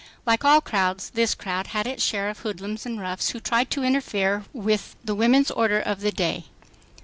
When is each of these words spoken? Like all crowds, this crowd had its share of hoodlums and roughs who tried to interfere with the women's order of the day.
Like 0.25 0.43
all 0.43 0.61
crowds, 0.61 1.11
this 1.11 1.35
crowd 1.35 1.67
had 1.67 1.85
its 1.85 2.03
share 2.03 2.27
of 2.29 2.39
hoodlums 2.39 2.87
and 2.87 2.99
roughs 2.99 3.29
who 3.29 3.39
tried 3.39 3.69
to 3.69 3.83
interfere 3.83 4.45
with 4.51 4.95
the 5.03 5.13
women's 5.13 5.51
order 5.51 5.79
of 5.79 6.01
the 6.01 6.11
day. 6.11 6.45